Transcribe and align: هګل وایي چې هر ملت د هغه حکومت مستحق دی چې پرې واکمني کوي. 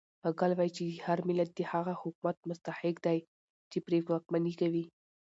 هګل 0.25 0.51
وایي 0.55 0.71
چې 0.77 0.83
هر 1.05 1.19
ملت 1.29 1.49
د 1.55 1.59
هغه 1.71 1.93
حکومت 2.01 2.37
مستحق 2.49 2.95
دی 3.05 3.17
چې 3.71 3.77
پرې 3.85 3.97
واکمني 4.09 4.53
کوي. 4.61 4.83